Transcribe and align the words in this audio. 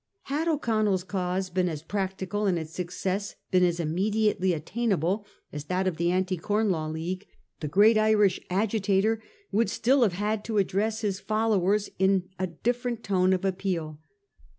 Had 0.23 0.47
O'Connell's 0.47 1.03
cause 1.03 1.51
been 1.51 1.69
as 1.69 1.83
practical 1.83 2.47
and 2.47 2.57
its 2.57 2.73
success 2.73 3.35
been 3.51 3.63
as 3.63 3.79
immediately 3.79 4.51
attainable 4.51 5.27
as 5.53 5.65
that 5.65 5.85
of 5.85 5.97
the 5.97 6.09
Anti 6.09 6.37
Corn 6.37 6.71
Law 6.71 6.87
League, 6.87 7.27
the 7.59 7.67
great 7.67 7.99
Irish 7.99 8.39
agitator 8.49 9.21
would 9.51 9.69
still 9.69 10.01
have 10.01 10.13
had 10.13 10.43
to 10.45 10.57
address 10.57 11.01
his 11.01 11.19
followers 11.19 11.91
in 11.99 12.29
a 12.39 12.47
different 12.47 13.03
tone 13.03 13.31
of 13.31 13.45
ap 13.45 13.59
peal. 13.59 13.99